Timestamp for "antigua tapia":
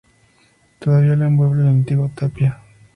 1.69-2.59